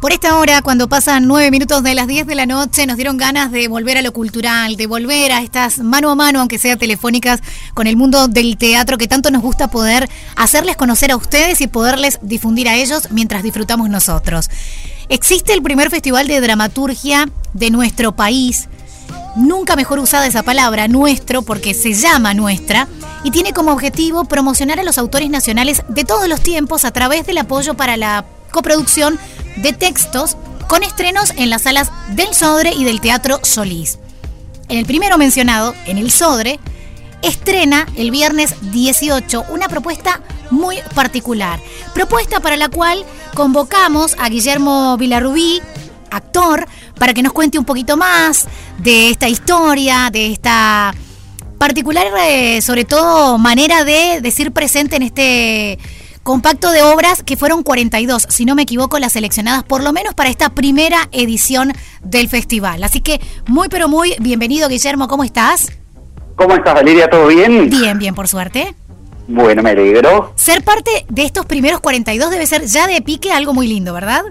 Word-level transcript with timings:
Por 0.00 0.14
esta 0.14 0.38
hora, 0.38 0.62
cuando 0.62 0.88
pasan 0.88 1.26
nueve 1.26 1.50
minutos 1.50 1.82
de 1.82 1.94
las 1.94 2.06
10 2.06 2.26
de 2.26 2.34
la 2.34 2.46
noche, 2.46 2.86
nos 2.86 2.96
dieron 2.96 3.18
ganas 3.18 3.52
de 3.52 3.68
volver 3.68 3.98
a 3.98 4.02
lo 4.02 4.14
cultural, 4.14 4.76
de 4.76 4.86
volver 4.86 5.30
a 5.30 5.42
estas 5.42 5.80
mano 5.80 6.10
a 6.10 6.14
mano, 6.14 6.40
aunque 6.40 6.58
sea 6.58 6.76
telefónicas, 6.76 7.42
con 7.74 7.86
el 7.86 7.98
mundo 7.98 8.26
del 8.26 8.56
teatro 8.56 8.96
que 8.96 9.08
tanto 9.08 9.30
nos 9.30 9.42
gusta 9.42 9.68
poder 9.68 10.08
hacerles 10.36 10.78
conocer 10.78 11.12
a 11.12 11.16
ustedes 11.16 11.60
y 11.60 11.66
poderles 11.66 12.18
difundir 12.22 12.66
a 12.70 12.76
ellos 12.76 13.08
mientras 13.10 13.42
disfrutamos 13.42 13.90
nosotros. 13.90 14.48
Existe 15.10 15.52
el 15.52 15.62
primer 15.62 15.90
festival 15.90 16.28
de 16.28 16.40
dramaturgia 16.40 17.28
de 17.52 17.70
nuestro 17.70 18.16
país, 18.16 18.70
nunca 19.36 19.76
mejor 19.76 19.98
usada 19.98 20.26
esa 20.26 20.42
palabra, 20.42 20.88
nuestro, 20.88 21.42
porque 21.42 21.74
se 21.74 21.92
llama 21.92 22.32
nuestra, 22.32 22.88
y 23.22 23.32
tiene 23.32 23.52
como 23.52 23.72
objetivo 23.72 24.24
promocionar 24.24 24.80
a 24.80 24.82
los 24.82 24.96
autores 24.96 25.28
nacionales 25.28 25.82
de 25.88 26.04
todos 26.04 26.26
los 26.26 26.40
tiempos 26.40 26.86
a 26.86 26.90
través 26.90 27.26
del 27.26 27.36
apoyo 27.36 27.74
para 27.74 27.98
la 27.98 28.24
coproducción 28.50 29.18
de 29.56 29.72
textos 29.72 30.36
con 30.68 30.82
estrenos 30.82 31.32
en 31.36 31.50
las 31.50 31.62
salas 31.62 31.90
del 32.10 32.34
Sodre 32.34 32.72
y 32.72 32.84
del 32.84 33.00
Teatro 33.00 33.40
Solís. 33.42 33.98
En 34.68 34.78
el 34.78 34.86
primero 34.86 35.18
mencionado, 35.18 35.74
en 35.86 35.98
el 35.98 36.10
Sodre, 36.10 36.60
estrena 37.22 37.86
el 37.96 38.10
viernes 38.10 38.54
18 38.70 39.46
una 39.50 39.68
propuesta 39.68 40.20
muy 40.50 40.76
particular. 40.94 41.60
Propuesta 41.94 42.40
para 42.40 42.56
la 42.56 42.68
cual 42.68 43.04
convocamos 43.34 44.14
a 44.18 44.28
Guillermo 44.28 44.96
Villarrubí, 44.96 45.60
actor, 46.10 46.66
para 46.98 47.14
que 47.14 47.22
nos 47.22 47.32
cuente 47.32 47.58
un 47.58 47.64
poquito 47.64 47.96
más 47.96 48.46
de 48.78 49.10
esta 49.10 49.28
historia, 49.28 50.10
de 50.12 50.32
esta 50.32 50.94
particular, 51.58 52.06
eh, 52.18 52.62
sobre 52.62 52.84
todo, 52.84 53.38
manera 53.38 53.84
de 53.84 54.20
decir 54.22 54.52
presente 54.52 54.96
en 54.96 55.02
este 55.02 55.78
compacto 56.22 56.70
de 56.70 56.82
obras 56.82 57.22
que 57.22 57.36
fueron 57.36 57.62
42, 57.62 58.26
si 58.28 58.44
no 58.44 58.54
me 58.54 58.62
equivoco, 58.62 58.98
las 58.98 59.12
seleccionadas 59.12 59.64
por 59.64 59.82
lo 59.82 59.92
menos 59.92 60.14
para 60.14 60.30
esta 60.30 60.50
primera 60.50 61.08
edición 61.12 61.72
del 62.02 62.28
festival. 62.28 62.82
Así 62.84 63.00
que 63.00 63.20
muy 63.46 63.68
pero 63.68 63.88
muy 63.88 64.14
bienvenido 64.20 64.68
Guillermo, 64.68 65.08
¿cómo 65.08 65.24
estás? 65.24 65.72
¿Cómo 66.36 66.54
estás 66.54 66.74
Valeria? 66.74 67.08
¿Todo 67.08 67.26
bien? 67.26 67.68
Bien, 67.68 67.98
bien, 67.98 68.14
por 68.14 68.28
suerte. 68.28 68.74
Bueno, 69.28 69.62
me 69.62 69.70
alegro. 69.70 70.32
Ser 70.34 70.64
parte 70.64 70.90
de 71.08 71.24
estos 71.24 71.46
primeros 71.46 71.80
42 71.80 72.30
debe 72.30 72.46
ser 72.46 72.64
ya 72.64 72.86
de 72.86 73.00
pique 73.02 73.32
algo 73.32 73.52
muy 73.54 73.68
lindo, 73.68 73.92
¿verdad? 73.92 74.24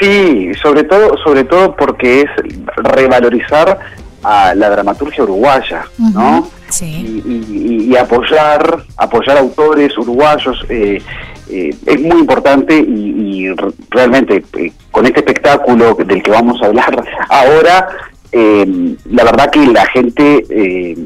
Sí, 0.00 0.52
sobre 0.62 0.84
todo, 0.84 1.16
sobre 1.22 1.44
todo 1.44 1.76
porque 1.76 2.22
es 2.22 2.30
revalorizar 2.76 3.78
a 4.22 4.54
la 4.54 4.70
dramaturgia 4.70 5.24
uruguaya, 5.24 5.84
¿no? 5.98 6.48
Y, 6.80 7.94
apoyar, 7.96 8.84
apoyar 8.96 9.38
autores 9.38 9.96
uruguayos 9.98 10.64
eh, 10.68 11.02
eh, 11.50 11.70
es 11.86 12.00
muy 12.00 12.20
importante 12.20 12.74
y, 12.76 13.48
realmente 13.90 14.42
eh, 14.58 14.72
con 14.90 15.04
este 15.06 15.20
espectáculo 15.20 15.94
del 15.94 16.22
que 16.22 16.30
vamos 16.30 16.62
a 16.62 16.66
hablar 16.66 17.04
ahora, 17.28 17.88
la 18.32 19.24
verdad 19.24 19.50
que 19.50 19.66
la 19.66 19.84
gente 19.86 20.96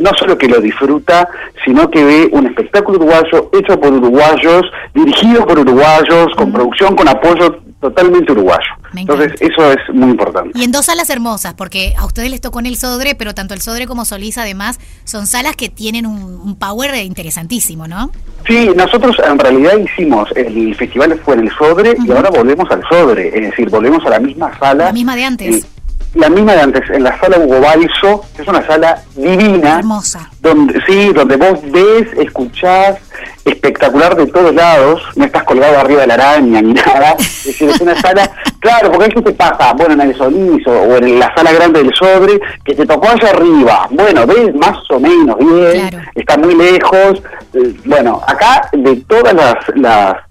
no 0.00 0.10
solo 0.18 0.36
que 0.38 0.48
lo 0.48 0.60
disfruta, 0.60 1.28
sino 1.64 1.90
que 1.90 2.04
ve 2.04 2.28
un 2.32 2.46
espectáculo 2.46 2.98
uruguayo 2.98 3.50
hecho 3.52 3.78
por 3.80 3.92
uruguayos, 3.92 4.62
dirigido 4.94 5.46
por 5.46 5.58
uruguayos, 5.58 6.34
con 6.36 6.52
producción, 6.52 6.96
con 6.96 7.08
apoyo 7.08 7.60
totalmente 7.80 8.32
uruguayo. 8.32 8.66
Entonces, 8.96 9.32
eso 9.40 9.72
es 9.72 9.78
muy 9.94 10.10
importante. 10.10 10.50
Y 10.58 10.64
en 10.64 10.72
dos 10.72 10.86
salas 10.86 11.10
hermosas, 11.10 11.54
porque 11.54 11.94
a 11.96 12.06
ustedes 12.06 12.30
les 12.30 12.40
tocó 12.40 12.58
en 12.58 12.66
el 12.66 12.76
Sodre, 12.76 13.14
pero 13.14 13.34
tanto 13.34 13.54
el 13.54 13.60
Sodre 13.60 13.86
como 13.86 14.04
Solís, 14.04 14.38
además, 14.38 14.80
son 15.04 15.26
salas 15.26 15.54
que 15.54 15.68
tienen 15.68 16.06
un, 16.06 16.56
power 16.58 16.94
interesantísimo, 17.04 17.86
¿no? 17.86 18.10
Sí, 18.46 18.70
nosotros 18.74 19.16
en 19.24 19.38
realidad 19.38 19.76
hicimos, 19.78 20.28
el 20.34 20.74
festival 20.74 21.20
fue 21.24 21.34
en 21.34 21.40
el 21.40 21.52
Sodre 21.56 21.94
y 22.04 22.10
ahora 22.10 22.30
volvemos 22.30 22.68
al 22.70 22.82
Sodre, 22.88 23.28
es 23.28 23.50
decir, 23.50 23.70
volvemos 23.70 24.04
a 24.06 24.10
la 24.10 24.18
misma 24.18 24.58
sala. 24.58 24.86
La 24.86 24.92
misma 24.92 25.14
de 25.14 25.24
antes 25.24 25.66
la 26.14 26.28
misma 26.28 26.54
de 26.54 26.60
antes, 26.62 26.90
en 26.90 27.02
la 27.04 27.18
sala 27.20 27.38
Hugo 27.38 27.60
Balso, 27.60 28.24
que 28.34 28.42
es 28.42 28.48
una 28.48 28.66
sala 28.66 29.02
divina. 29.14 29.78
Hermosa. 29.78 30.30
Donde, 30.40 30.80
sí, 30.86 31.12
donde 31.12 31.36
vos 31.36 31.58
ves, 31.70 32.08
escuchás, 32.18 32.96
espectacular 33.44 34.16
de 34.16 34.26
todos 34.26 34.54
lados, 34.54 35.02
no 35.16 35.24
estás 35.24 35.44
colgado 35.44 35.78
arriba 35.78 36.02
de 36.02 36.06
la 36.06 36.14
araña 36.14 36.62
ni 36.62 36.72
nada. 36.74 37.14
Es 37.18 37.44
decir, 37.44 37.70
es 37.70 37.80
una 37.80 37.94
sala, 38.00 38.30
claro, 38.60 38.90
porque 38.90 39.10
eso 39.10 39.22
te 39.22 39.32
pasa, 39.32 39.72
bueno, 39.74 39.94
en 39.94 40.00
el 40.00 40.16
Solís 40.16 40.66
o, 40.66 40.96
en 40.96 41.18
la 41.18 41.34
sala 41.34 41.52
grande 41.52 41.82
del 41.82 41.94
Sobre, 41.94 42.40
que 42.64 42.74
te 42.74 42.86
tocó 42.86 43.08
allá 43.08 43.30
arriba. 43.30 43.88
Bueno, 43.90 44.26
ves 44.26 44.54
más 44.54 44.78
o 44.90 44.98
menos 44.98 45.36
bien, 45.38 45.90
está 46.14 46.36
muy 46.38 46.54
lejos. 46.54 47.22
Eh, 47.54 47.74
bueno, 47.84 48.20
acá 48.26 48.68
de 48.72 48.96
todas 49.08 49.34
las, 49.34 49.56
las 49.76 50.27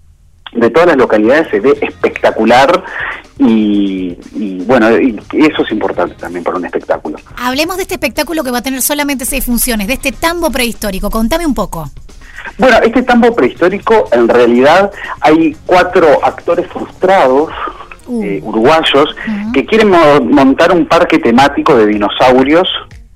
de 0.53 0.69
todas 0.69 0.87
las 0.87 0.97
localidades 0.97 1.49
se 1.49 1.59
ve 1.59 1.77
espectacular 1.81 2.83
y, 3.39 4.17
bueno, 4.65 4.87
eso 4.89 5.63
es 5.63 5.71
importante 5.71 6.15
también 6.15 6.43
para 6.43 6.57
un 6.57 6.65
espectáculo. 6.65 7.17
Hablemos 7.37 7.77
de 7.77 7.83
este 7.83 7.95
espectáculo 7.95 8.43
que 8.43 8.51
va 8.51 8.59
a 8.59 8.63
tener 8.63 8.81
solamente 8.81 9.25
seis 9.25 9.45
funciones, 9.45 9.87
de 9.87 9.93
este 9.93 10.11
tambo 10.11 10.49
prehistórico. 10.51 11.09
Contame 11.09 11.45
un 11.45 11.53
poco. 11.53 11.89
Bueno, 12.57 12.77
este 12.83 13.03
tambo 13.03 13.35
prehistórico, 13.35 14.09
en 14.11 14.27
realidad 14.27 14.91
hay 15.21 15.55
cuatro 15.65 16.07
actores 16.23 16.65
frustrados 16.67 17.51
uh. 18.07 18.23
eh, 18.23 18.39
uruguayos 18.43 19.15
que 19.53 19.65
quieren 19.65 19.91
montar 20.29 20.71
un 20.71 20.87
parque 20.87 21.19
temático 21.19 21.75
de 21.77 21.87
dinosaurios 21.87 22.67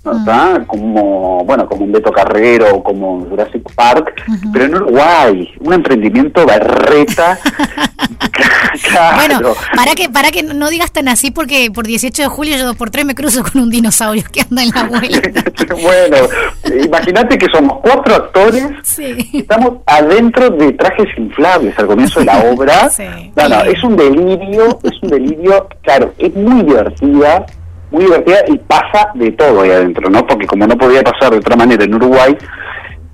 ¿verdad? 0.03 0.65
Como, 0.65 1.43
bueno, 1.45 1.67
como 1.67 1.85
un 1.85 1.91
Beto 1.91 2.11
Carrero, 2.11 2.81
como 2.83 3.21
Jurassic 3.21 3.63
Park, 3.75 4.13
pero 4.51 4.65
en 4.65 4.75
Uruguay, 4.75 5.49
un 5.59 5.73
emprendimiento 5.73 6.45
berreta. 6.45 7.37
Bueno, 9.15 9.53
para 9.75 9.93
que, 9.95 10.09
para 10.09 10.31
que 10.31 10.43
no 10.43 10.69
digas 10.69 10.91
tan 10.91 11.07
así, 11.07 11.31
porque 11.31 11.69
por 11.73 11.85
18 11.85 12.23
de 12.23 12.27
julio 12.27 12.57
yo 12.57 12.65
dos 12.65 12.75
por 12.75 12.89
tres 12.89 13.05
me 13.05 13.15
cruzo 13.15 13.43
con 13.43 13.61
un 13.61 13.69
dinosaurio 13.69 14.23
que 14.31 14.41
anda 14.41 14.63
en 14.63 14.69
la 14.69 14.83
vuelta. 14.83 15.43
bueno, 15.81 16.17
imagínate 16.83 17.37
que 17.37 17.47
somos 17.53 17.79
cuatro 17.81 18.15
actores, 18.15 18.65
estamos 19.33 19.79
adentro 19.85 20.49
de 20.51 20.71
trajes 20.73 21.07
inflables 21.17 21.77
al 21.77 21.87
comienzo 21.87 22.19
de 22.19 22.25
la 22.25 22.39
obra. 22.39 22.89
es 23.67 23.83
un 23.83 23.95
delirio, 23.95 24.79
es 24.83 25.03
un 25.03 25.09
delirio, 25.09 25.67
claro, 25.83 26.13
es 26.17 26.33
muy 26.35 26.63
divertida 26.63 27.45
muy 27.91 28.05
divertida 28.05 28.43
y 28.47 28.57
pasa 28.57 29.09
de 29.13 29.31
todo 29.31 29.61
ahí 29.61 29.69
adentro, 29.69 30.09
¿no? 30.09 30.25
Porque 30.25 30.47
como 30.47 30.65
no 30.65 30.77
podía 30.77 31.03
pasar 31.03 31.31
de 31.31 31.37
otra 31.37 31.55
manera 31.55 31.83
en 31.83 31.93
Uruguay, 31.93 32.35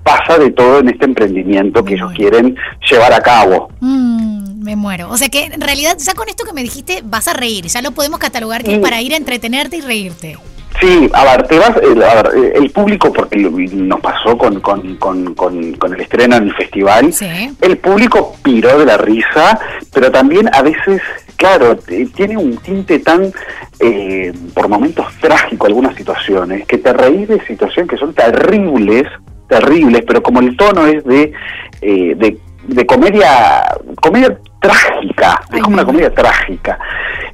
pasa 0.02 0.38
de 0.38 0.50
todo 0.50 0.78
en 0.78 0.88
este 0.88 1.04
emprendimiento 1.04 1.84
que 1.84 1.94
ellos 1.94 2.12
quieren 2.14 2.56
llevar 2.90 3.12
a 3.12 3.20
cabo. 3.20 3.70
Mm, 3.80 4.62
me 4.62 4.76
muero. 4.76 5.10
O 5.10 5.16
sea 5.16 5.28
que 5.28 5.44
en 5.44 5.60
realidad 5.60 5.96
ya 5.98 6.14
con 6.14 6.28
esto 6.28 6.44
que 6.44 6.52
me 6.52 6.62
dijiste 6.62 7.00
vas 7.04 7.28
a 7.28 7.34
reír, 7.34 7.66
ya 7.66 7.82
lo 7.82 7.90
podemos 7.90 8.18
catalogar 8.18 8.64
que 8.64 8.76
es 8.76 8.78
para 8.80 9.02
ir 9.02 9.12
a 9.12 9.16
entretenerte 9.16 9.76
y 9.76 9.80
reírte. 9.80 10.38
Sí, 10.80 11.10
a 11.12 11.24
ver, 11.24 11.48
te 11.48 11.58
vas, 11.58 11.70
eh, 11.76 12.52
el 12.54 12.70
público, 12.70 13.12
porque 13.12 13.36
nos 13.38 14.00
pasó 14.00 14.38
con, 14.38 14.60
con, 14.60 14.96
con, 14.96 15.34
con, 15.34 15.94
el 15.94 16.00
estreno 16.00 16.36
en 16.36 16.44
el 16.44 16.54
festival, 16.54 17.12
el 17.60 17.78
público 17.78 18.36
piró 18.42 18.78
de 18.78 18.86
la 18.86 18.96
risa, 18.96 19.58
pero 19.92 20.12
también 20.12 20.48
a 20.54 20.62
veces 20.62 21.02
claro, 21.38 21.78
tiene 22.14 22.36
un 22.36 22.56
tinte 22.58 22.98
tan, 22.98 23.32
eh, 23.80 24.32
por 24.52 24.68
momentos 24.68 25.06
trágico 25.20 25.66
algunas 25.66 25.94
situaciones, 25.94 26.66
que 26.66 26.78
te 26.78 26.92
reís 26.92 27.28
de 27.28 27.40
situaciones 27.46 27.88
que 27.88 27.96
son 27.96 28.12
terribles, 28.12 29.04
terribles, 29.48 30.02
pero 30.06 30.22
como 30.22 30.40
el 30.40 30.56
tono 30.56 30.84
es 30.86 31.02
de, 31.04 31.32
eh, 31.80 32.38
de, 32.66 32.86
comedia, 32.86 33.62
comedia 34.02 34.36
trágica, 34.60 35.40
es 35.52 35.62
como 35.62 35.74
una 35.74 35.84
comedia 35.84 36.12
trágica, 36.12 36.78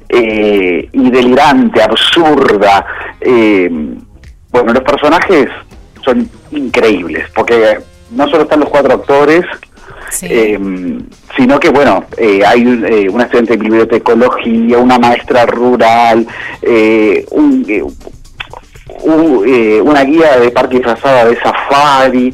eh, 0.07 0.87
y 0.93 1.09
delirante, 1.09 1.81
absurda. 1.81 2.85
bueno, 4.51 4.71
los 4.71 4.83
personajes 4.83 5.49
son 6.05 6.29
increíbles, 6.51 7.27
porque 7.35 7.79
no 8.11 8.27
solo 8.29 8.43
están 8.43 8.59
los 8.59 8.69
cuatro 8.69 8.93
actores, 8.93 9.45
eh, 10.21 10.59
sino 11.35 11.59
que, 11.59 11.69
bueno, 11.69 12.05
eh, 12.17 12.41
hay 12.45 12.61
eh, 12.61 13.09
una 13.09 13.23
estudiante 13.23 13.57
de 13.57 13.63
bibliotecología, 13.63 14.77
una 14.77 14.97
maestra 14.97 15.45
rural, 15.45 16.25
un, 17.31 17.95
una 19.03 20.03
guía 20.03 20.39
de 20.39 20.51
parque 20.51 20.77
disfrazada 20.77 21.25
de 21.25 21.39
safari, 21.39 22.33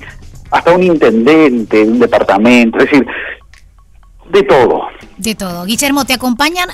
hasta 0.51 0.71
un 0.73 0.83
intendente 0.83 1.77
de 1.77 1.91
un 1.91 1.99
departamento, 1.99 2.77
es 2.79 2.85
decir, 2.85 3.07
de 4.29 4.43
todo. 4.43 4.87
De 5.17 5.35
todo. 5.35 5.65
Guillermo, 5.65 6.05
te 6.05 6.13
acompañan, 6.13 6.69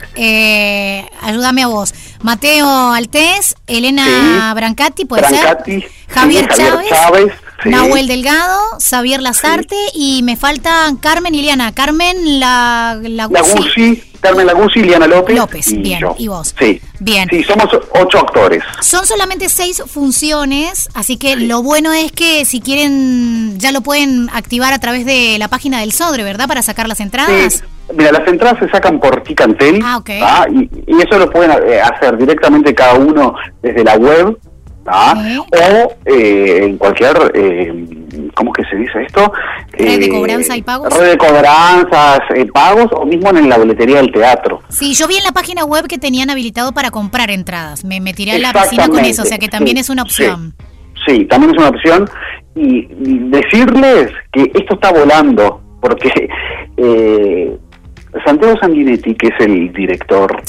ayúdame 1.21 1.63
a 1.63 1.67
vos, 1.67 1.93
Mateo 2.21 2.93
Altés, 2.93 3.55
Elena 3.67 4.53
Brancati, 4.55 5.05
puede 5.05 5.27
Brancati, 5.27 5.81
ser, 5.81 5.91
Javier, 6.07 6.47
Chávez 6.47 7.33
Nahuel 7.65 8.07
Delgado, 8.07 8.59
Xavier 8.79 9.21
Lazarte 9.21 9.75
y 9.93 10.21
me 10.23 10.35
faltan 10.35 10.97
Carmen 10.97 11.33
y 11.33 11.41
Liana. 11.41 11.73
Carmen 11.73 12.39
la, 12.39 12.99
Laguzzi. 13.01 14.03
Carmen 14.19 14.47
Laguzzi, 14.47 14.81
Liana 14.81 15.07
López. 15.07 15.35
López, 15.35 15.81
bien. 15.81 16.03
¿Y 16.17 16.27
vos? 16.27 16.53
Sí. 16.57 16.81
Bien. 16.99 17.27
Sí, 17.29 17.43
somos 17.43 17.67
ocho 17.91 18.19
actores. 18.19 18.63
Son 18.81 19.05
solamente 19.05 19.49
seis 19.49 19.81
funciones, 19.85 20.89
así 20.93 21.17
que 21.17 21.35
lo 21.35 21.61
bueno 21.61 21.93
es 21.93 22.11
que 22.11 22.45
si 22.45 22.59
quieren, 22.59 23.59
ya 23.59 23.71
lo 23.71 23.81
pueden 23.81 24.29
activar 24.33 24.73
a 24.73 24.79
través 24.79 25.05
de 25.05 25.37
la 25.37 25.47
página 25.47 25.79
del 25.79 25.91
Sodre, 25.91 26.23
¿verdad? 26.23 26.47
Para 26.47 26.61
sacar 26.61 26.87
las 26.87 26.99
entradas. 26.99 27.63
Mira, 27.95 28.11
las 28.11 28.27
entradas 28.27 28.59
se 28.59 28.69
sacan 28.69 28.99
por 28.99 29.23
Ticantel 29.23 29.79
ah, 29.81 29.97
okay. 29.97 30.21
y, 30.51 30.69
y, 30.87 31.01
eso 31.01 31.17
lo 31.17 31.29
pueden 31.29 31.51
eh, 31.51 31.79
hacer 31.79 32.17
directamente 32.17 32.75
cada 32.75 32.95
uno 32.95 33.33
desde 33.61 33.81
la 33.81 33.95
web 33.95 34.37
o 34.87 35.93
eh, 36.05 36.59
en 36.63 36.77
cualquier, 36.77 37.15
eh, 37.33 37.85
¿cómo 38.33 38.51
es 38.51 38.63
que 38.63 38.69
se 38.69 38.77
dice 38.77 39.03
esto? 39.05 39.31
Red 39.73 39.99
de 39.99 40.05
eh, 40.05 40.09
cobranza 40.09 40.55
y 40.55 40.61
pagos. 40.61 40.93
Red 40.97 41.11
de 41.11 41.17
cobranzas, 41.17 42.19
eh, 42.35 42.45
pagos 42.45 42.87
o 42.93 43.05
mismo 43.05 43.29
en 43.29 43.49
la 43.49 43.57
boletería 43.57 43.97
del 43.97 44.11
teatro. 44.11 44.61
Sí, 44.69 44.93
yo 44.93 45.07
vi 45.07 45.17
en 45.17 45.23
la 45.23 45.31
página 45.31 45.65
web 45.65 45.87
que 45.87 45.97
tenían 45.97 46.29
habilitado 46.29 46.71
para 46.71 46.91
comprar 46.91 47.29
entradas. 47.29 47.83
Me, 47.83 47.99
me 47.99 48.13
tiré 48.13 48.33
a 48.33 48.39
la 48.39 48.53
piscina 48.53 48.87
con 48.87 49.03
eso, 49.03 49.23
o 49.23 49.25
sea 49.25 49.37
que 49.37 49.49
también 49.49 49.77
es 49.77 49.89
una 49.89 50.03
opción. 50.03 50.55
Sí. 51.05 51.25
también 51.25 51.53
es 51.53 51.57
una 51.57 51.69
opción. 51.69 52.09
Y, 52.55 52.87
decirles 53.29 54.11
que 54.31 54.51
esto 54.55 54.75
está 54.75 54.91
volando, 54.91 55.61
porque 55.81 56.29
eh, 56.77 57.57
Santiago 58.25 58.57
Sanguinetti, 58.59 59.15
que 59.15 59.27
es 59.27 59.39
el 59.39 59.71
director 59.73 60.41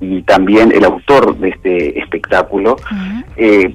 y 0.00 0.22
también 0.22 0.72
el 0.72 0.84
autor 0.84 1.36
de 1.38 1.50
este 1.50 1.98
espectáculo, 1.98 2.76
eh, 3.36 3.72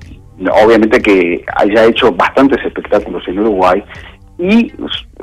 obviamente 0.64 1.02
que 1.02 1.44
haya 1.56 1.86
hecho 1.86 2.12
bastantes 2.12 2.64
espectáculos 2.66 3.24
en 3.28 3.40
Uruguay, 3.40 3.84
y 4.40 4.72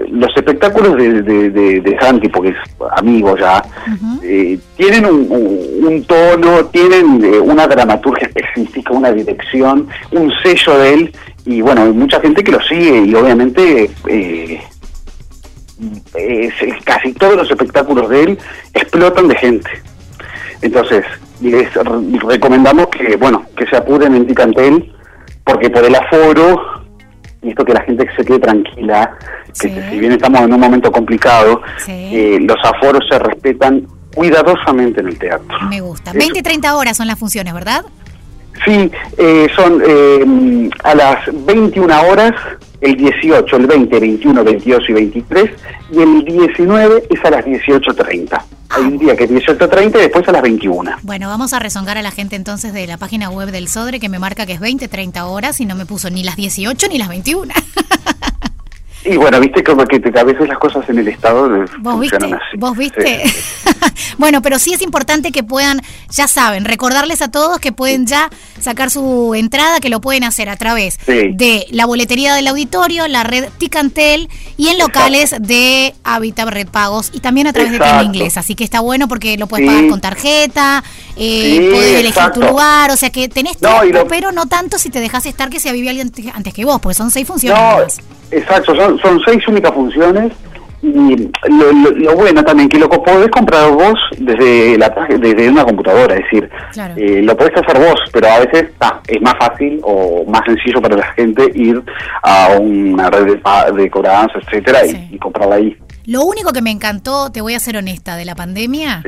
los 0.09 0.37
espectáculos 0.37 0.97
de, 0.97 1.23
de, 1.51 1.99
Santi, 2.01 2.29
porque 2.29 2.51
es 2.51 2.57
amigo 2.97 3.37
ya, 3.37 3.63
eh, 4.23 4.59
tienen 4.77 5.05
un, 5.05 6.05
tono, 6.07 6.65
tienen 6.67 7.23
eh, 7.25 7.41
una 7.41 7.67
dramaturgia 7.67 8.29
específica, 8.29 8.93
una 8.93 9.13
dirección, 9.13 9.89
un 10.13 10.33
sello 10.43 10.79
de 10.79 10.95
él, 10.95 11.13
y 11.45 11.61
bueno, 11.61 11.83
hay 11.83 11.93
mucha 11.93 12.21
gente 12.21 12.45
que 12.45 12.53
lo 12.53 12.61
sigue 12.63 13.05
y 13.05 13.15
obviamente 13.15 13.91
eh, 14.07 14.61
casi 16.85 17.13
todos 17.15 17.37
los 17.37 17.51
espectáculos 17.51 18.09
de 18.09 18.23
él 18.23 18.39
explotan 18.75 19.29
de 19.29 19.37
gente. 19.37 19.71
Entonces, 20.63 21.05
les 21.41 21.73
recomendamos 22.23 22.89
que, 22.89 23.17
bueno, 23.17 23.47
que 23.57 23.67
se 23.67 23.77
apuren 23.77 24.15
en 24.15 24.27
Ticantel, 24.27 24.93
porque 25.45 25.71
por 25.71 25.85
el 25.85 25.95
aforo, 25.95 26.85
y 27.43 27.51
esto 27.51 27.65
que 27.65 27.73
la 27.73 27.83
gente 27.83 28.07
se 28.17 28.25
quede 28.25 28.39
tranquila, 28.39 29.17
que 29.59 29.69
si 29.91 29.99
bien 29.99 30.13
estamos 30.13 30.43
en 30.43 30.53
un 30.53 30.61
momento 30.61 30.93
complicado, 30.93 31.63
eh, 31.89 32.39
los 32.41 32.57
aforos 32.63 33.03
se 33.11 33.19
respetan 33.19 33.87
cuidadosamente 34.15 35.01
en 35.01 35.09
el 35.09 35.19
teatro. 35.19 35.59
Me 35.69 35.81
gusta. 35.81 36.13
20, 36.13 36.43
30 36.43 36.77
horas 36.77 36.97
son 36.97 37.07
las 37.07 37.19
funciones, 37.19 37.55
¿verdad? 37.55 37.85
Sí, 38.65 38.91
eh, 39.17 39.49
son 39.57 39.83
eh, 39.87 40.71
a 40.85 40.95
las 40.95 41.19
21 41.47 42.03
horas 42.03 42.33
el 42.81 42.97
18, 42.97 43.57
el 43.57 43.67
20, 43.67 44.01
21, 44.01 44.45
22 44.45 44.89
y 44.89 44.93
23, 44.93 45.51
y 45.93 45.99
el 46.01 46.25
19 46.25 47.05
es 47.11 47.25
a 47.25 47.31
las 47.31 47.45
18.30. 47.45 48.43
Hay 48.71 48.83
un 48.83 48.99
día 48.99 49.17
que 49.17 49.25
es 49.25 49.31
18.30 49.31 49.89
y 49.89 49.99
después 49.99 50.29
a 50.29 50.33
las 50.33 50.43
21. 50.43 50.93
Bueno, 51.03 51.29
vamos 51.29 51.53
a 51.53 51.59
rezongar 51.59 51.99
a 51.99 52.03
la 52.03 52.13
gente 52.13 52.37
entonces 52.37 52.73
de 52.73 52.87
la 52.87 52.97
página 52.97 53.29
web 53.29 53.51
del 53.51 53.69
Sodre 53.69 53.99
que 53.99 54.09
me 54.09 54.19
marca 54.19 54.47
que 54.47 54.53
es 54.53 54.61
20, 54.61 54.87
30 54.87 55.27
horas 55.27 55.61
y 55.61 55.67
no 55.67 55.75
me 55.75 55.87
puso 55.87 56.09
ni 56.11 56.23
las 56.23 56.37
18 56.37 56.89
ni 56.89 56.99
las 56.99 57.09
21. 57.09 57.53
Y 59.05 59.17
bueno, 59.17 59.41
viste 59.41 59.65
como 59.65 59.85
que 59.87 59.97
a 59.97 60.25
veces 60.25 60.47
las 60.47 60.59
cosas 60.59 60.87
en 60.91 60.99
el 60.99 61.09
Estado 61.09 61.49
¿Vos 61.49 61.95
funcionan 61.95 62.31
viste? 62.31 62.45
así. 62.47 62.57
¿Vos 62.59 62.77
viste? 62.77 63.23
bueno, 64.19 64.43
pero 64.43 64.59
sí 64.59 64.75
es 64.75 64.83
importante 64.83 65.33
que 65.33 65.43
puedan, 65.43 65.81
ya 66.11 66.29
saben, 66.29 66.67
recordarles 66.67 67.23
a 67.23 67.31
todos 67.31 67.61
que 67.61 67.73
pueden 67.73 68.07
ya 68.07 68.29
sacar 68.61 68.91
su 68.91 69.35
entrada, 69.35 69.81
que 69.81 69.89
lo 69.89 70.03
pueden 70.03 70.25
hacer 70.25 70.51
a 70.51 70.57
través 70.57 70.99
de 71.07 71.67
la 71.71 71.87
boletería 71.87 72.35
del 72.35 72.47
auditorio, 72.49 73.09
la 73.09 73.23
red 73.23 73.49
Ticantel 73.57 74.29
y 74.59 74.69
en 74.69 74.79
locales 74.79 75.35
de 75.41 75.95
Habitat 76.05 76.49
Red 76.49 76.69
Pagos 76.69 77.11
y 77.15 77.21
también 77.21 77.47
a 77.47 77.55
través 77.55 77.73
de 77.73 77.79
Tienda 77.79 78.03
Inglés. 78.03 78.37
Así 78.37 78.55
que 78.55 78.65
está 78.65 78.81
bueno 78.81 79.09
porque 79.09 79.39
lo 79.39 79.47
puedes 79.47 79.67
pagar 79.67 79.89
con 79.89 80.03
tarjeta, 80.03 80.85
eh, 81.17 81.71
puedes 81.73 82.01
elegir 82.01 82.33
tu 82.35 82.43
lugar, 82.43 82.91
o 82.91 82.97
sea 82.97 83.09
que 83.09 83.31
tenés 83.31 83.57
tiempo, 83.57 84.07
pero 84.09 84.31
no 84.31 84.45
tanto 84.45 84.79
si 84.79 84.91
te 84.91 85.01
dejas 85.01 85.25
estar 85.25 85.49
que 85.49 85.59
se 85.59 85.73
vive 85.73 85.89
alguien 85.89 86.13
antes 86.35 86.53
que 86.53 86.67
vos, 86.67 86.81
porque 86.81 86.95
son 86.95 87.11
seis 87.11 87.27
funciones. 87.27 87.99
Exacto, 88.31 88.75
son, 88.75 88.99
son 88.99 89.21
seis 89.25 89.47
únicas 89.49 89.73
funciones 89.73 90.33
y 90.83 91.31
lo, 91.49 92.17
bueno 92.17 92.43
también 92.43 92.69
que 92.69 92.79
lo 92.79 92.89
podés 92.89 93.29
comprar 93.29 93.71
vos 93.71 93.99
desde 94.17 94.79
la 94.79 94.89
desde 95.09 95.51
una 95.51 95.65
computadora, 95.65 96.15
es 96.15 96.23
decir, 96.23 96.51
eh, 96.97 97.21
lo 97.23 97.37
podés 97.37 97.55
hacer 97.57 97.79
vos, 97.79 98.01
pero 98.13 98.29
a 98.29 98.41
veces 98.41 98.71
es 99.09 99.21
más 99.21 99.35
fácil 99.39 99.79
o 99.83 100.25
más 100.27 100.43
sencillo 100.47 100.81
para 100.81 100.97
la 100.97 101.13
gente 101.13 101.51
ir 101.55 101.83
a 102.23 102.57
una 102.59 103.11
red 103.11 103.27
de, 103.27 103.73
de 103.83 103.91
cobranza, 103.91 104.39
etcétera, 104.39 104.87
y, 104.87 105.19
comprarla 105.19 105.57
ahí. 105.57 105.77
Lo 106.07 106.25
único 106.25 106.53
que 106.53 106.63
me 106.63 106.71
encantó, 106.71 107.31
te 107.31 107.43
voy 107.43 107.55
a 107.55 107.61
ser 107.61 107.77
honesta, 107.77 108.17
de 108.17 108.25
la 108.25 108.35
pandemia, 108.35 109.03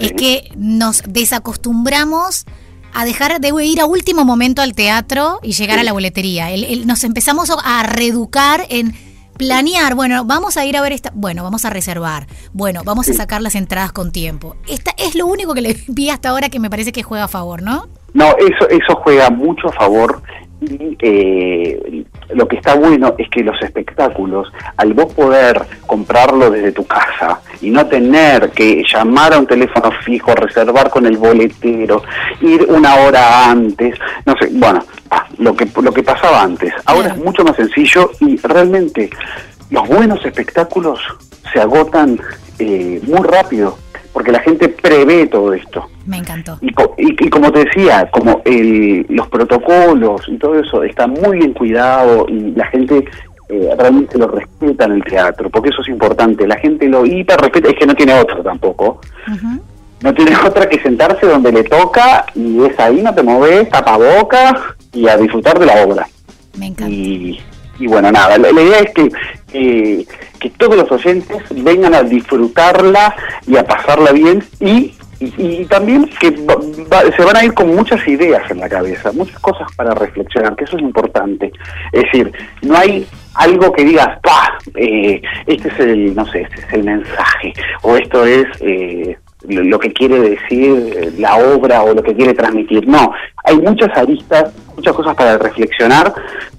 es 0.00 0.12
que 0.12 0.50
nos 0.56 1.02
desacostumbramos 1.06 2.44
a 2.92 3.04
dejar 3.04 3.40
de 3.40 3.52
ir 3.64 3.80
a 3.80 3.86
último 3.86 4.24
momento 4.24 4.62
al 4.62 4.74
teatro 4.74 5.38
y 5.42 5.52
llegar 5.52 5.78
a 5.78 5.82
la 5.82 5.92
boletería. 5.92 6.48
nos 6.84 7.04
empezamos 7.04 7.50
a 7.64 7.82
reeducar 7.84 8.66
en 8.68 8.94
planear, 9.38 9.94
bueno, 9.94 10.24
vamos 10.24 10.56
a 10.56 10.66
ir 10.66 10.76
a 10.76 10.82
ver 10.82 10.92
esta, 10.92 11.12
bueno, 11.14 11.44
vamos 11.44 11.64
a 11.64 11.70
reservar, 11.70 12.26
bueno, 12.52 12.82
vamos 12.84 13.08
a 13.08 13.14
sacar 13.14 13.40
las 13.40 13.54
entradas 13.54 13.92
con 13.92 14.10
tiempo. 14.10 14.56
Esta 14.68 14.90
es 14.98 15.14
lo 15.14 15.26
único 15.26 15.54
que 15.54 15.60
le 15.60 15.76
vi 15.88 16.10
hasta 16.10 16.30
ahora 16.30 16.48
que 16.48 16.58
me 16.58 16.68
parece 16.68 16.92
que 16.92 17.02
juega 17.02 17.24
a 17.24 17.28
favor, 17.28 17.62
¿no? 17.62 17.88
No, 18.14 18.36
eso, 18.36 18.68
eso 18.68 18.96
juega 19.02 19.30
mucho 19.30 19.68
a 19.68 19.72
favor 19.72 20.22
eh, 20.60 22.04
lo 22.30 22.46
que 22.46 22.56
está 22.56 22.74
bueno 22.74 23.14
es 23.18 23.28
que 23.30 23.42
los 23.42 23.60
espectáculos, 23.62 24.52
al 24.76 24.92
vos 24.92 25.12
poder 25.14 25.62
comprarlo 25.86 26.50
desde 26.50 26.72
tu 26.72 26.86
casa 26.86 27.40
y 27.60 27.70
no 27.70 27.86
tener 27.86 28.50
que 28.50 28.82
llamar 28.92 29.34
a 29.34 29.38
un 29.38 29.46
teléfono 29.46 29.90
fijo, 30.04 30.34
reservar 30.34 30.90
con 30.90 31.06
el 31.06 31.16
boletero, 31.16 32.02
ir 32.40 32.66
una 32.68 32.96
hora 32.96 33.50
antes, 33.50 33.98
no 34.26 34.34
sé, 34.38 34.48
bueno, 34.52 34.84
ah, 35.10 35.26
lo 35.38 35.54
que 35.54 35.68
lo 35.80 35.92
que 35.92 36.02
pasaba 36.02 36.42
antes. 36.42 36.72
Ahora 36.84 37.08
es 37.08 37.16
mucho 37.16 37.44
más 37.44 37.56
sencillo 37.56 38.10
y 38.20 38.36
realmente 38.38 39.10
los 39.70 39.86
buenos 39.88 40.24
espectáculos 40.24 41.00
se 41.52 41.60
agotan 41.60 42.20
eh, 42.58 43.00
muy 43.04 43.22
rápido 43.26 43.78
porque 44.18 44.32
la 44.32 44.40
gente 44.40 44.68
prevé 44.68 45.28
todo 45.28 45.54
esto. 45.54 45.88
Me 46.04 46.16
encantó. 46.16 46.58
Y, 46.60 46.74
y, 46.96 47.30
como 47.30 47.52
te 47.52 47.64
decía, 47.66 48.10
como 48.10 48.42
el, 48.44 49.06
los 49.08 49.28
protocolos 49.28 50.22
y 50.26 50.36
todo 50.38 50.58
eso 50.58 50.82
está 50.82 51.06
muy 51.06 51.38
bien 51.38 51.52
cuidado 51.52 52.26
y 52.28 52.50
la 52.50 52.66
gente 52.66 53.04
eh, 53.48 53.70
realmente 53.78 54.18
lo 54.18 54.26
respeta 54.26 54.86
en 54.86 54.92
el 54.94 55.04
teatro, 55.04 55.48
porque 55.50 55.68
eso 55.68 55.82
es 55.82 55.88
importante. 55.88 56.48
La 56.48 56.56
gente 56.56 56.88
lo 56.88 57.06
hiper 57.06 57.40
respeta, 57.40 57.68
es 57.68 57.76
que 57.76 57.86
no 57.86 57.94
tiene 57.94 58.14
otra 58.14 58.42
tampoco. 58.42 59.00
No 60.00 60.12
tiene 60.12 60.36
otra 60.44 60.68
que 60.68 60.80
sentarse 60.80 61.24
donde 61.24 61.52
le 61.52 61.62
toca 61.62 62.26
y 62.34 62.64
es 62.64 62.76
ahí, 62.80 63.00
no 63.00 63.14
te 63.14 63.22
moves, 63.22 63.68
tapa 63.68 63.98
boca 63.98 64.74
y 64.92 65.06
a 65.06 65.16
disfrutar 65.16 65.60
de 65.60 65.66
la 65.66 65.84
obra. 65.84 66.08
Me 66.58 66.66
encanta. 66.66 66.92
Y, 66.92 67.38
y 67.78 67.86
bueno, 67.86 68.10
nada, 68.10 68.36
la, 68.36 68.50
idea 68.50 68.80
es 68.80 68.92
que, 68.92 70.04
que 70.38 70.50
todos 70.50 70.76
los 70.76 70.90
oyentes 70.90 71.42
vengan 71.50 71.94
a 71.94 72.02
disfrutarla 72.02 73.14
y 73.46 73.56
a 73.56 73.64
pasarla 73.64 74.12
bien 74.12 74.42
y, 74.60 74.94
y, 75.20 75.64
también 75.66 76.08
que 76.20 76.30
se 76.30 77.24
van 77.24 77.36
a 77.36 77.44
ir 77.44 77.54
con 77.54 77.74
muchas 77.74 78.06
ideas 78.06 78.48
en 78.50 78.60
la 78.60 78.68
cabeza, 78.68 79.12
muchas 79.12 79.38
cosas 79.40 79.68
para 79.76 79.94
reflexionar, 79.94 80.54
que 80.56 80.64
eso 80.64 80.76
es 80.76 80.82
importante. 80.82 81.52
Es 81.92 82.02
decir, 82.02 82.32
no 82.62 82.76
hay 82.76 83.06
algo 83.34 83.72
que 83.72 83.84
digas, 83.84 84.18
pa, 84.22 84.58
eh, 84.74 85.20
este 85.46 85.68
es 85.68 85.80
el, 85.80 86.14
no 86.14 86.26
sé, 86.26 86.42
este 86.42 86.60
es 86.60 86.72
el 86.72 86.84
mensaje, 86.84 87.52
o 87.82 87.96
esto 87.96 88.24
es... 88.24 88.46
Eh, 88.60 89.16
lo 89.46 89.78
que 89.78 89.92
quiere 89.92 90.18
decir 90.20 90.94
eh, 90.96 91.12
la 91.18 91.36
obra 91.36 91.82
o 91.82 91.94
lo 91.94 92.02
que 92.02 92.14
quiere 92.14 92.34
transmitir. 92.34 92.86
No, 92.88 93.12
hay 93.44 93.56
muchas 93.56 93.96
aristas, 93.96 94.52
muchas 94.74 94.94
cosas 94.94 95.14
para 95.14 95.38
reflexionar 95.38 96.12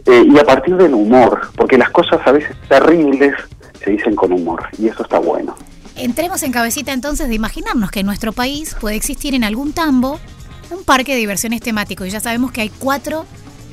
eh, 0.05 0.23
y 0.25 0.37
a 0.39 0.43
partir 0.43 0.75
del 0.77 0.93
humor, 0.93 1.41
porque 1.55 1.77
las 1.77 1.89
cosas 1.89 2.19
a 2.25 2.31
veces 2.31 2.55
terribles 2.67 3.33
se 3.83 3.91
dicen 3.91 4.15
con 4.15 4.31
humor 4.31 4.63
y 4.77 4.87
eso 4.87 5.03
está 5.03 5.19
bueno. 5.19 5.55
Entremos 5.95 6.43
en 6.43 6.51
cabecita 6.51 6.93
entonces 6.93 7.27
de 7.27 7.35
imaginarnos 7.35 7.91
que 7.91 8.01
en 8.01 8.05
nuestro 8.05 8.31
país 8.31 8.75
puede 8.79 8.95
existir 8.95 9.35
en 9.35 9.43
algún 9.43 9.73
tambo 9.73 10.19
un 10.71 10.83
parque 10.83 11.13
de 11.13 11.19
diversiones 11.19 11.61
temático 11.61 12.05
y 12.05 12.09
ya 12.09 12.19
sabemos 12.19 12.51
que 12.51 12.61
hay 12.61 12.69
cuatro 12.69 13.25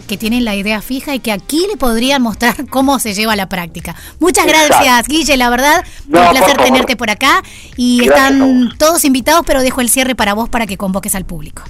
que 0.06 0.16
tienen 0.16 0.44
la 0.44 0.54
idea 0.54 0.80
fija 0.80 1.14
y 1.14 1.20
que 1.20 1.32
aquí 1.32 1.66
le 1.68 1.76
podrían 1.76 2.22
mostrar 2.22 2.54
cómo 2.70 2.98
se 2.98 3.14
lleva 3.14 3.32
a 3.34 3.36
la 3.36 3.48
práctica. 3.48 3.94
Muchas 4.20 4.46
gracias, 4.46 5.08
Guille, 5.08 5.36
la 5.36 5.50
verdad, 5.50 5.84
un 6.06 6.30
placer 6.30 6.56
tenerte 6.56 6.96
por 6.96 7.10
acá 7.10 7.42
y 7.76 8.04
están 8.04 8.70
todos 8.78 9.04
invitados, 9.04 9.44
pero 9.46 9.62
dejo 9.62 9.80
el 9.80 9.88
cierre 9.88 10.14
para 10.14 10.34
vos 10.34 10.48
para 10.48 10.66
que 10.66 10.76
convoques 10.76 11.14
al 11.14 11.25
público. 11.25 11.62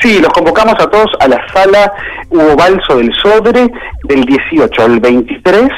Sí, 0.00 0.18
los 0.18 0.32
convocamos 0.32 0.74
a 0.80 0.90
todos 0.90 1.10
a 1.20 1.28
la 1.28 1.40
sala 1.52 1.92
Hugo 2.28 2.56
Balso 2.56 2.96
del 2.96 3.12
Sodre 3.22 3.70
del 4.04 4.24
18 4.24 4.82
al 4.82 4.98
23. 4.98 5.70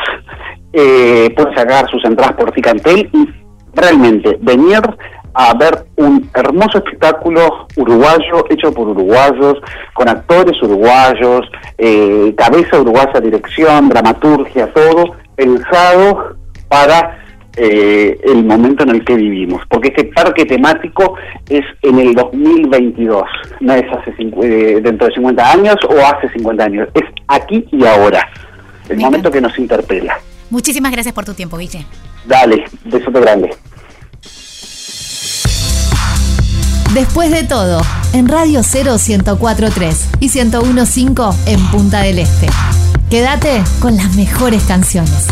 Eh, 0.76 1.32
pueden 1.36 1.54
sacar 1.54 1.88
sus 1.88 2.04
entradas 2.04 2.34
por 2.34 2.50
Ticantel 2.50 3.08
y 3.12 3.28
realmente 3.74 4.36
venir 4.40 4.80
a 5.34 5.54
ver 5.54 5.84
un 5.96 6.28
hermoso 6.34 6.78
espectáculo 6.78 7.66
uruguayo 7.76 8.44
hecho 8.50 8.72
por 8.72 8.88
uruguayos, 8.88 9.58
con 9.92 10.08
actores 10.08 10.60
uruguayos, 10.62 11.48
eh, 11.78 12.34
cabeza 12.36 12.80
uruguaya, 12.80 13.20
dirección, 13.20 13.88
dramaturgia, 13.88 14.72
todo 14.72 15.16
pensado 15.36 16.36
para 16.68 17.18
eh, 17.56 18.18
el 18.24 18.44
momento 18.44 18.82
en 18.82 18.90
el 18.90 19.04
que 19.04 19.14
vivimos, 19.14 19.62
porque 19.68 19.88
este 19.88 20.04
parque 20.06 20.44
temático 20.44 21.14
es 21.48 21.64
en 21.82 22.00
el 22.00 22.14
2022, 22.14 23.22
no 23.60 23.74
es 23.74 23.84
hace 23.92 24.12
eh, 24.18 24.80
dentro 24.82 25.06
de 25.06 25.14
50 25.14 25.52
años 25.52 25.76
o 25.88 25.98
hace 26.00 26.28
50 26.30 26.64
años, 26.64 26.88
es 26.94 27.04
aquí 27.28 27.64
y 27.70 27.84
ahora, 27.84 28.28
el 28.88 28.98
momento 28.98 29.30
que 29.30 29.40
nos 29.40 29.56
interpela. 29.58 30.18
Muchísimas 30.50 30.92
gracias 30.92 31.14
por 31.14 31.24
tu 31.24 31.34
tiempo, 31.34 31.56
Guille. 31.56 31.86
Dale, 32.26 32.64
besote 32.84 33.20
grande. 33.20 33.50
Después 36.94 37.30
de 37.30 37.42
todo, 37.42 37.80
en 38.12 38.28
Radio 38.28 38.62
0 38.62 38.96
1043 39.04 40.08
y 40.20 40.28
1015 40.28 41.22
en 41.46 41.60
Punta 41.70 42.02
del 42.02 42.20
Este. 42.20 42.46
Quédate 43.10 43.64
con 43.80 43.96
las 43.96 44.14
mejores 44.14 44.62
canciones. 44.62 45.26